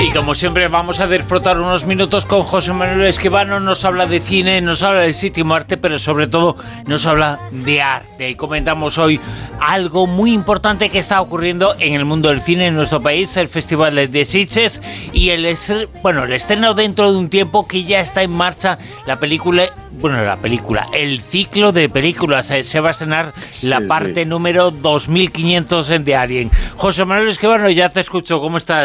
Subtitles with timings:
[0.00, 4.20] Y como siempre vamos a disfrutar unos minutos con José Manuel Esquivano, nos habla de
[4.20, 6.56] cine, nos habla de sitio arte, pero sobre todo
[6.86, 8.30] nos habla de arte.
[8.30, 9.20] Y comentamos hoy
[9.60, 13.48] algo muy importante que está ocurriendo en el mundo del cine en nuestro país, el
[13.48, 14.80] Festival de Sitges
[15.12, 15.56] y el,
[16.02, 20.22] bueno, el estreno dentro de un tiempo que ya está en marcha la película, bueno,
[20.24, 26.04] la película, el ciclo de películas, eh, se va a estrenar la parte número 2500
[26.04, 26.50] de Alien.
[26.76, 28.77] José Manuel Esquivano, ya te escucho, ¿cómo estás?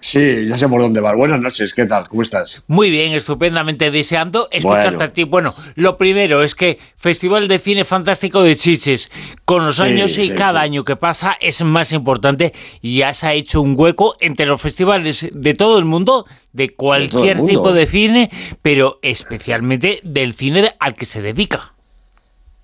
[0.00, 1.14] Sí, ya sé por dónde va.
[1.14, 2.08] Buenas noches, ¿qué tal?
[2.08, 2.62] ¿Cómo estás?
[2.68, 5.24] Muy bien, estupendamente deseando escucharte a ti.
[5.24, 9.10] Bueno, lo primero es que Festival de Cine Fantástico de Chiches,
[9.44, 12.52] con los años y cada año que pasa es más importante
[12.82, 16.74] y ya se ha hecho un hueco entre los festivales de todo el mundo, de
[16.74, 18.30] cualquier tipo de cine,
[18.62, 21.75] pero especialmente del cine al que se dedica.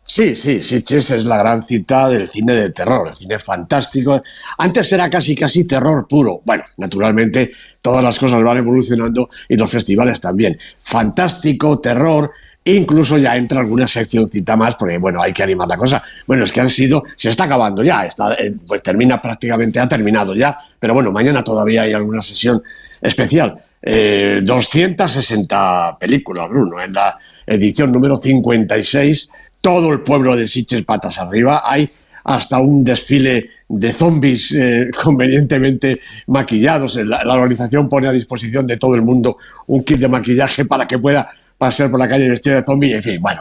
[0.05, 4.21] Sí, sí, Sitges es la gran cita del cine de terror, el cine fantástico.
[4.59, 6.43] Antes era casi, casi terror puro.
[6.45, 10.59] Bueno, naturalmente todas las cosas van evolucionando y los festivales también.
[10.83, 12.33] Fantástico, terror,
[12.65, 16.03] incluso ya entra alguna seccióncita más, porque bueno, hay que animar la cosa.
[16.27, 19.89] Bueno, es que han sido, se está acabando ya, está, eh, pues termina prácticamente, ha
[19.89, 22.63] terminado ya, pero bueno, mañana todavía hay alguna sesión
[23.01, 23.63] especial.
[23.85, 29.29] 260 eh, películas, Bruno, en la edición número 56
[29.63, 31.63] todo el pueblo de Sitges patas arriba.
[31.65, 31.89] Hay
[32.25, 36.97] hasta un desfile de zombies eh, convenientemente maquillados.
[36.97, 40.99] La, organización pone a disposición de todo el mundo un kit de maquillaje para que
[40.99, 42.95] pueda pasar por la calle vestido de zombie.
[42.95, 43.41] En fin, bueno,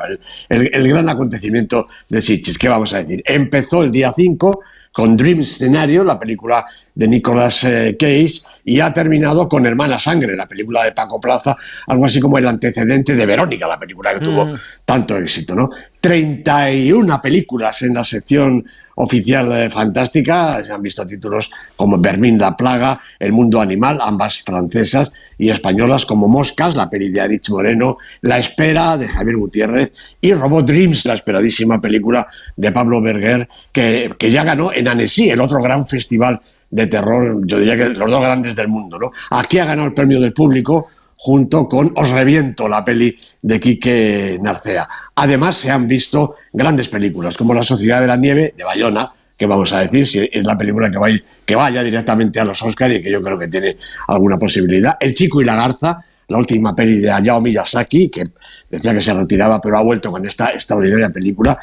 [0.50, 2.58] el, gran acontecimiento de Sitges.
[2.58, 3.22] ¿Qué vamos a decir?
[3.26, 4.62] Empezó el día 5
[4.92, 10.36] con Dream Scenario, la película de Nicolas eh, Cage, y ha terminado con Hermana Sangre,
[10.36, 11.56] la película de Paco Plaza,
[11.88, 14.56] algo así como el antecedente de Verónica, la película que tuvo mm.
[14.84, 15.70] tanto éxito, ¿no?
[16.02, 20.64] 31 películas en la sección oficial eh, fantástica.
[20.64, 26.08] Se han visto títulos como Bermín la Plaga, El Mundo Animal, ambas francesas y españolas
[26.08, 31.06] como Moscas, la peli de Aritz Moreno, La Espera de Javier Gutiérrez y Robot Dreams,
[31.06, 35.88] la esperadísima película de Pablo Berger, que, que ya ganó en Annecy, el otro gran
[35.88, 36.42] festival
[36.72, 38.98] de terror, yo diría que los dos grandes del mundo.
[38.98, 39.12] ¿no?
[39.30, 40.88] Aquí ha ganado el premio del público
[41.24, 44.90] junto con Os Reviento, la peli de Quique Narcea.
[45.14, 49.46] Además, se han visto grandes películas, como La Sociedad de la Nieve, de Bayona, que
[49.46, 51.10] vamos a decir, si es la película que, va
[51.46, 53.78] que vaya directamente a los Oscars y que yo creo que tiene
[54.08, 54.98] alguna posibilidad.
[55.00, 58.24] El Chico y la Garza, la última peli de Hayao Miyazaki, que
[58.68, 61.56] decía que se retiraba, pero ha vuelto con esta extraordinaria película.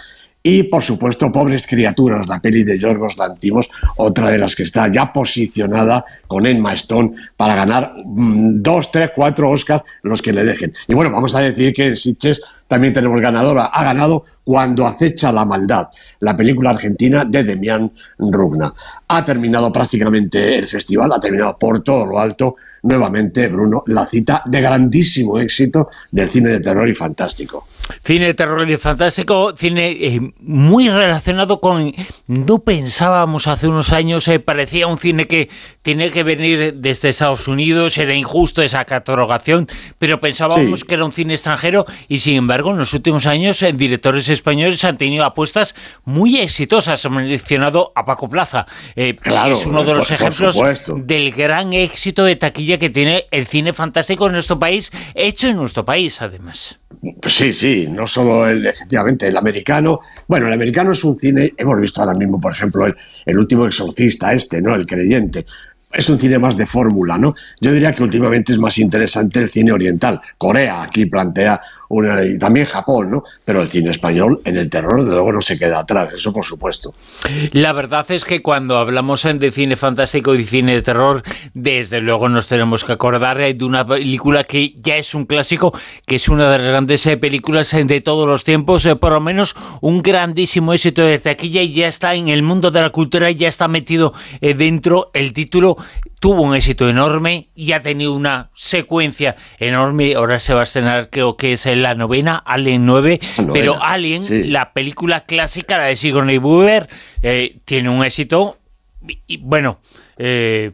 [0.50, 4.90] Y, por supuesto, Pobres Criaturas, la peli de Yorgos Lantimos, otra de las que está
[4.90, 10.44] ya posicionada con Emma Stone para ganar mm, dos, tres, cuatro Oscars, los que le
[10.44, 10.72] dejen.
[10.86, 13.66] Y bueno, vamos a decir que en Sitges también tenemos ganadora.
[13.66, 15.88] Ha ganado Cuando acecha la maldad,
[16.20, 18.72] la película argentina de Demián Rugna.
[19.08, 22.56] Ha terminado prácticamente el festival, ha terminado por todo lo alto.
[22.84, 27.66] Nuevamente, Bruno, la cita de grandísimo éxito del cine de terror y fantástico.
[28.08, 31.94] Cine de terror y fantástico, cine eh, muy relacionado con...
[32.26, 35.50] No pensábamos hace unos años, eh, parecía un cine que
[35.82, 39.68] tiene que venir desde Estados Unidos, era injusto esa catalogación,
[39.98, 43.74] pero pensábamos que era un cine extranjero y sin embargo en los últimos años eh,
[43.74, 45.74] directores españoles han tenido apuestas
[46.06, 47.04] muy exitosas.
[47.04, 48.64] Han mencionado a Paco Plaza,
[49.20, 50.56] claro, es uno de los ejemplos
[50.96, 55.56] del gran éxito de taquilla que tiene el cine fantástico en nuestro país, hecho en
[55.56, 56.78] nuestro país además.
[57.20, 60.00] Pues sí, sí, no solo el, efectivamente, el americano.
[60.26, 63.66] Bueno, el americano es un cine, hemos visto ahora mismo, por ejemplo, el, el último
[63.66, 64.74] exorcista, este, ¿no?
[64.74, 65.44] El creyente
[65.92, 67.34] es un cine más de fórmula, ¿no?
[67.60, 70.20] Yo diría que últimamente es más interesante el cine oriental.
[70.36, 73.24] Corea aquí plantea una, y también Japón, ¿no?
[73.44, 76.44] Pero el cine español en el terror, de luego, no se queda atrás, eso por
[76.44, 76.92] supuesto.
[77.52, 81.22] La verdad es que cuando hablamos de cine fantástico y cine de terror,
[81.54, 85.72] desde luego nos tenemos que acordar de una película que ya es un clásico,
[86.06, 89.12] que es una de las grandes eh, películas eh, de todos los tiempos, eh, por
[89.12, 92.90] lo menos un grandísimo éxito de taquilla y ya está en el mundo de la
[92.90, 95.77] cultura, y ya está metido dentro el título
[96.20, 100.14] tuvo un éxito enorme y ha tenido una secuencia enorme.
[100.14, 103.20] Ahora se va a estrenar, creo que es la novena, Alien 9.
[103.52, 104.22] Pero Alien,
[104.52, 106.88] la película clásica, la de Sigourney Weaver,
[107.22, 108.58] eh, tiene un éxito.
[109.26, 109.78] Y, bueno,
[110.16, 110.72] eh,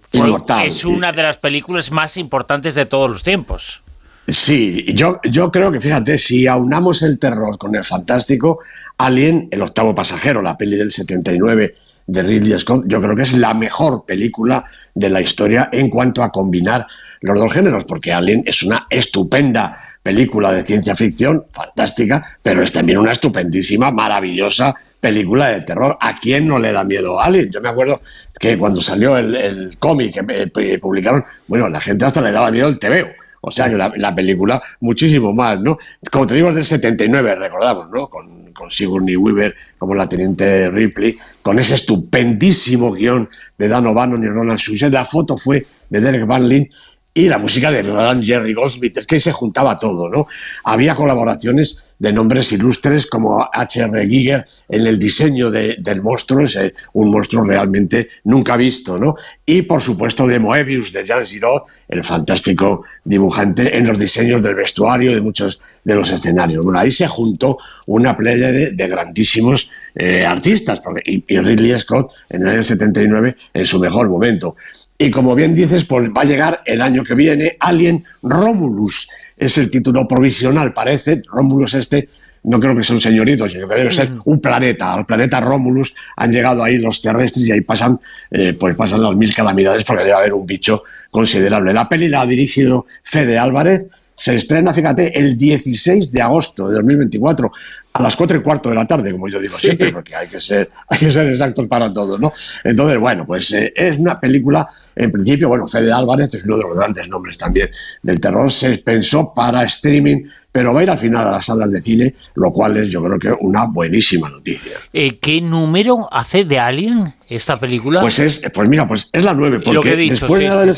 [0.65, 3.83] es una de las películas más importantes de todos los tiempos.
[4.27, 8.59] Sí, yo, yo creo que fíjate, si aunamos el terror con el fantástico,
[8.97, 11.75] Alien, el octavo pasajero, la peli del 79
[12.07, 14.65] de Ridley Scott, yo creo que es la mejor película
[14.95, 16.87] de la historia en cuanto a combinar
[17.21, 22.71] los dos géneros, porque Alien es una estupenda película de ciencia ficción fantástica, pero es
[22.71, 25.97] también una estupendísima, maravillosa película de terror.
[25.99, 27.51] ¿A quién no le da miedo a Alien?
[27.51, 28.01] Yo me acuerdo
[28.39, 32.79] que cuando salió el, cómic que publicaron, bueno, la gente hasta le daba miedo el
[32.79, 33.24] TVO.
[33.47, 35.79] O sea que la, película muchísimo más, ¿no?
[36.11, 38.09] Como te digo, es del 79, recordamos, ¿no?
[38.09, 44.25] Con, con Sigourney Weaver como la teniente Ripley, con ese estupendísimo guion de Dan O'Bannon
[44.25, 44.93] y Ronald Suchet.
[44.93, 46.69] La foto fue de Derek Van Lin
[47.13, 47.85] y la música de
[48.23, 48.99] Jerry Goldsmith.
[48.99, 50.27] Es que ahí se juntaba todo, ¿no?
[50.65, 54.09] Había colaboraciones de nombres ilustres como H.R.
[54.09, 56.59] Giger en el diseño del monstruo, es
[56.93, 59.15] un monstruo realmente nunca visto, ¿no?
[59.47, 64.55] Y por supuesto de Moebius, de Jean Giraud, el fantástico dibujante en los diseños del
[64.55, 66.65] vestuario de muchos de los escenarios.
[66.65, 72.43] Bueno, ahí se juntó una playa de, grandísimos eh, artistas, porque, y, Ridley Scott en
[72.43, 74.55] el año 79 en su mejor momento.
[74.97, 79.09] Y como bien dices, pues va a llegar el año que viene Alien Romulus,
[79.47, 81.23] es el título provisional, parece.
[81.27, 82.09] Rómulus este,
[82.45, 84.93] no creo que sea un señorito, sino que debe ser un planeta.
[84.93, 87.99] Al planeta Rómulus han llegado ahí los terrestres y ahí pasan,
[88.31, 91.73] eh, pues pasan las mil calamidades porque debe haber un bicho considerable.
[91.73, 93.87] La peli la ha dirigido Fede Álvarez.
[94.17, 97.51] Se estrena, fíjate, el 16 de agosto de 2024
[97.97, 100.41] a las cuatro y cuarto de la tarde, como yo digo siempre, porque hay que
[100.41, 102.33] ser, hay que ser exactos para todo, ¿no?
[102.65, 106.65] Entonces, bueno, pues eh, es una película, en principio, bueno, Fede Álvarez es uno de
[106.65, 107.71] los grandes nombres también
[108.03, 111.71] del terror, se pensó para streaming, pero va a ir al final a las salas
[111.71, 114.79] de cine, lo cual es yo creo que una buenísima noticia.
[114.93, 118.01] Eh, ¿Qué número hace de Alien esta película?
[118.01, 120.75] Pues es, pues mira, pues es la nueve, porque después, de la del,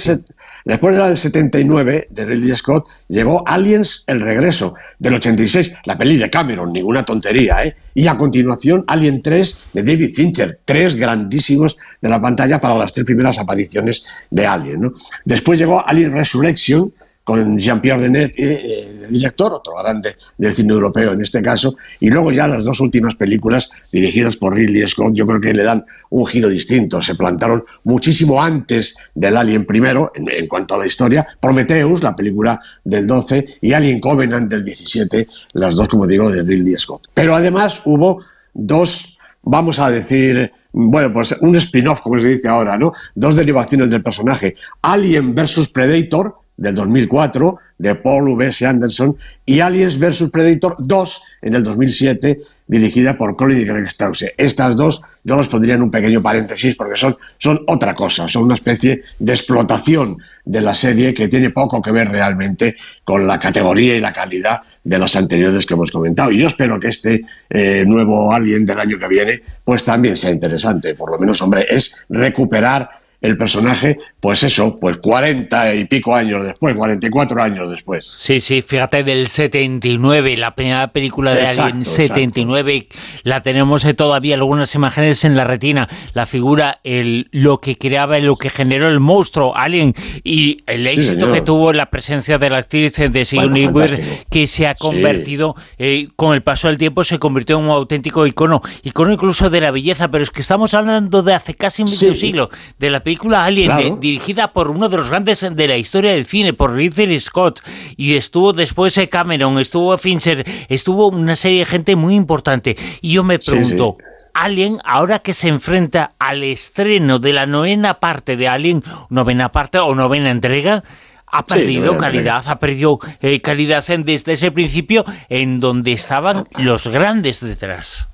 [0.65, 5.99] después de la del 79 de Ridley Scott llegó Aliens El Regreso del 86, la
[5.99, 7.75] peli de Cameron, ninguna tontería, ¿eh?
[7.95, 12.93] Y a continuación, Alien 3 de David Fincher, tres grandísimos de la pantalla para las
[12.93, 14.93] tres primeras apariciones de Alien, ¿no?
[15.25, 16.93] Después llegó Alien Resurrection,
[17.27, 22.09] con Jean-Pierre Denet, eh, eh director, otro grande del cine europeo en este caso, y
[22.09, 25.85] luego ya las dos últimas películas dirigidas por Ridley Scott, yo creo que le dan
[26.11, 31.27] un giro distinto, se plantaron muchísimo antes del Alien primero, en, cuanto a la historia,
[31.41, 36.45] Prometheus, la película del 12, y Alien Covenant del 17, las dos, como digo, de
[36.45, 37.09] Ridley Scott.
[37.13, 38.23] Pero además hubo
[38.55, 42.93] dos, vamos a decir, bueno, pues un spin-off, como se dice ahora, ¿no?
[43.17, 48.65] Dos derivaciones del personaje, Alien versus Predator, del 2004 de Paul V.S.
[48.65, 50.31] Anderson y Aliens vs.
[50.31, 54.33] Predator 2 en el 2007 dirigida por Colin y Greg Strause.
[54.37, 58.45] Estas dos yo las pondría en un pequeño paréntesis porque son, son otra cosa, son
[58.45, 63.39] una especie de explotación de la serie que tiene poco que ver realmente con la
[63.39, 66.31] categoría y la calidad de las anteriores que hemos comentado.
[66.31, 70.31] Y yo espero que este eh, nuevo Alien del año que viene pues también sea
[70.31, 70.95] interesante.
[70.95, 72.89] Por lo menos, hombre, es recuperar
[73.21, 78.17] el personaje, pues eso, pues cuarenta y pico años después, 44 años después.
[78.19, 82.89] Sí, sí, fíjate del 79, la primera película de Alien 79,
[83.23, 88.19] la tenemos eh, todavía algunas imágenes en la retina, la figura, el, lo que creaba,
[88.19, 92.59] lo que generó el monstruo Alien y el éxito que tuvo la presencia de la
[92.59, 97.05] actriz eh, de Sigourney Weaver, que se ha convertido, eh, con el paso del tiempo,
[97.05, 100.75] se convirtió en un auténtico icono, icono incluso de la belleza, pero es que estamos
[100.75, 105.11] hablando de hace casi medio siglo, de la película Alien, dirigida por uno de los
[105.11, 107.61] grandes de la historia del cine, por Ridley Scott,
[107.97, 112.77] y estuvo después Cameron, estuvo Fincher, estuvo una serie de gente muy importante.
[113.01, 113.97] Y yo me pregunto,
[114.35, 119.79] Alien, ahora que se enfrenta al estreno de la novena parte de Alien, novena parte
[119.79, 120.83] o novena entrega,
[121.29, 127.39] ha perdido calidad, ha perdido eh, calidad desde ese principio en donde estaban los grandes
[127.39, 128.09] detrás.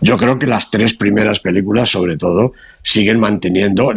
[0.00, 2.52] Yo creo que las tres primeras películas, sobre todo,
[2.82, 3.92] siguen manteniendo.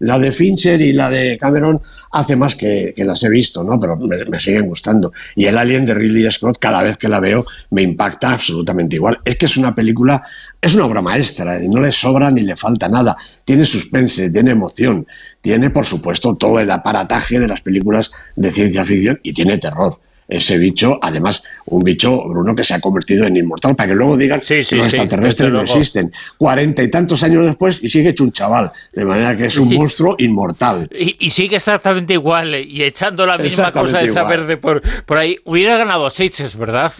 [0.00, 1.80] La de Fincher y la de Cameron
[2.12, 3.78] hace más que, las he visto, ¿no?
[3.80, 5.12] Pero me, siguen gustando.
[5.36, 9.20] Y el Alien de Ridley Scott, cada vez que la veo, me impacta absolutamente igual.
[9.24, 10.22] Es que es una película,
[10.60, 13.16] es una obra maestra, y no le sobra ni le falta nada.
[13.44, 15.06] Tiene suspense, tiene emoción,
[15.40, 19.98] tiene, por supuesto, todo el aparataje de las películas de ciencia ficción y tiene terror
[20.28, 24.16] ese bicho, además, un bicho, Bruno, que se ha convertido en inmortal, para que luego
[24.16, 26.12] digan que los extraterrestres no existen.
[26.36, 29.74] Cuarenta y tantos años después y sigue hecho un chaval, de manera que es un
[29.74, 30.88] monstruo inmortal.
[30.92, 35.16] Y, sigue exactamente igual, eh, y echando la misma cosa de esa verde por, por
[35.16, 35.38] ahí.
[35.44, 36.92] Hubiera ganado Seiches, ¿verdad?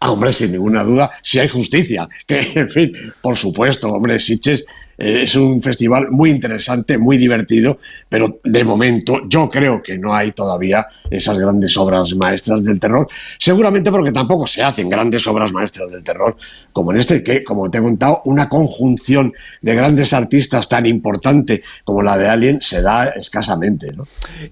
[0.00, 2.08] Ah, hombre, sin ninguna duda, si hay justicia.
[2.26, 4.66] Que, en fin, por supuesto, hombre, Sitches Eh,
[4.98, 10.32] es un festival muy interesante, muy divertido, pero de momento yo creo que no hay
[10.32, 13.06] todavía esas grandes obras maestras del terror,
[13.38, 16.36] seguramente porque tampoco se hacen grandes obras maestras del terror
[16.76, 21.62] como en este, que como te he contado, una conjunción de grandes artistas tan importante
[21.84, 23.92] como la de Alien se da escasamente.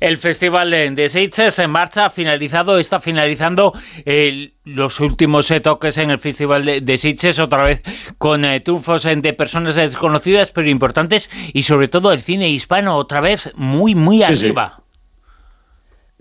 [0.00, 3.74] El Festival de Sitges en marcha, finalizado, está finalizando
[4.64, 7.82] los últimos eh, toques en el Festival de, de otra vez
[8.16, 13.20] con eh, triunfos de personas desconocidas pero importantes y sobre todo el cine hispano otra
[13.20, 14.83] vez muy, muy arriba.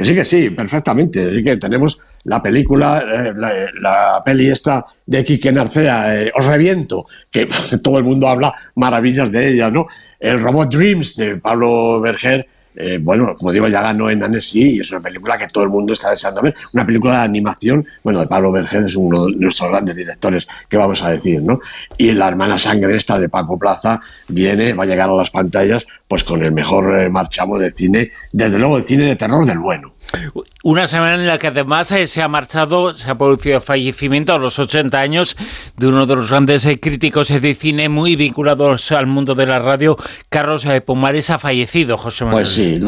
[0.03, 1.29] Que sí, que sí, perfectamente.
[1.29, 3.33] Así que tenemos la película, eh,
[3.79, 7.47] la, peli esta de Quique Narcea, eh, Os reviento, que
[7.81, 9.87] todo el mundo habla maravillas de ella, ¿no?
[10.19, 12.45] El Robot Dreams de Pablo Berger,
[12.75, 15.69] eh, bueno, como digo, ya ganó en Annecy y es una película que todo el
[15.69, 16.53] mundo está deseando ver.
[16.73, 20.75] Una película de animación, bueno, de Pablo Berger es uno de nuestros grandes directores, que
[20.75, 21.59] vamos a decir, ¿no?
[21.97, 25.87] Y la hermana sangre esta de Paco Plaza viene, va a llegar a las pantallas,
[26.09, 29.92] pues con el mejor marchamo de cine, desde luego de cine de terror del bueno.
[30.63, 34.37] Una semana en la que además eh, se ha marchado, se ha producido fallecimiento a
[34.37, 35.35] los 80 años
[35.77, 39.97] de uno de los grandes críticos de cine muy vinculados al mundo de la radio,
[40.29, 42.43] Carlos Pumares, ha fallecido, José Manuel.
[42.43, 42.79] Pues sí,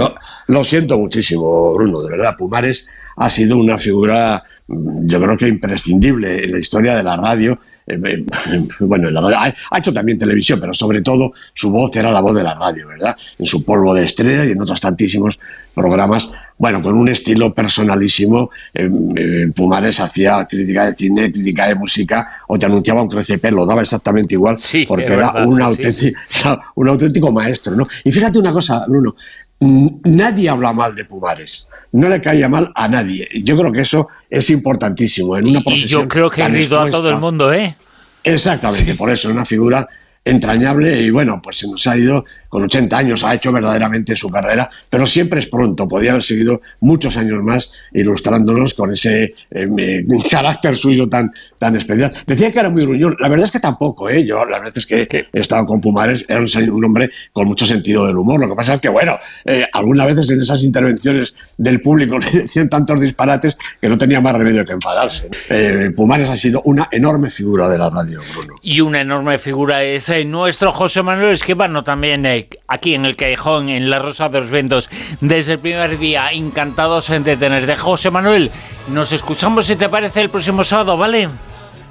[0.48, 2.36] lo, siento muchísimo, Bruno, de verdad.
[2.38, 7.17] Pumares ha sido una figura, mm, yo creo que imprescindible en la historia de la
[7.17, 7.55] radio.
[7.88, 8.25] Eh, eh,
[8.82, 12.55] bueno, ha, hecho también televisión, pero sobre todo su voz era la voz de la
[12.55, 13.15] radio, ¿verdad?
[13.38, 15.39] En su polvo de estrella y en otros tantísimos
[15.75, 18.50] programas, bueno, con un estilo personalísimo.
[18.74, 23.82] Eh, Pumares hacía crítica de cine, crítica de música, o te anunciaba un crecepelo, daba
[23.82, 26.20] exactamente igual, porque era un, auténtico,
[26.75, 27.86] un auténtico maestro, ¿no?
[28.03, 29.15] Y fíjate una cosa, Bruno,
[29.60, 33.27] nadie habla mal de Pumares, no le caía mal a nadie.
[33.44, 36.01] Yo creo que eso es importantísimo en una profesión.
[36.01, 37.75] Y yo creo que ha a todo el mundo, ¿eh?
[38.24, 39.88] Exactamente, por eso, una figura
[40.25, 42.25] entrañable y bueno, pues se nos ha ido
[42.56, 46.62] con 80 años, ha hecho verdaderamente su carrera, pero siempre es pronto, podía haber seguido
[46.80, 52.14] muchos años más ilustrándonos con ese eh, carácter suyo tan, tan especial.
[52.26, 54.26] Decía que era muy gruñón, la verdad es que tampoco, ¿eh?
[54.26, 58.18] yo las veces que he estado con Pumares era un, hombre con mucho sentido del
[58.18, 62.18] humor, lo que pasa es que bueno, eh, algunas veces en esas intervenciones del público
[62.20, 65.30] le decían tantos disparates que no tenía más remedio que enfadarse.
[65.50, 68.54] Eh, Pumares ha sido una enorme figura de la radio, Bruno.
[68.62, 73.70] Y una enorme figura es nuestro José Manuel Esquivano también eh, aquí en el Callejón,
[73.70, 74.90] en la Rosa de los Ventos,
[75.22, 77.75] desde el primer día, encantados en detenerte.
[77.75, 78.52] José Manuel,
[78.90, 81.30] nos escuchamos si te parece el próximo sábado, ¿vale?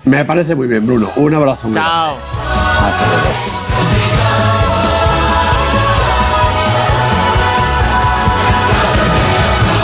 [0.04, 1.10] Me parece muy bien, Bruno.
[1.16, 1.70] Un abrazo.
[1.72, 2.18] Chao.
[2.82, 3.63] Hasta luego.